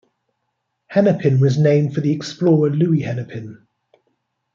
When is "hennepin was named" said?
0.87-1.93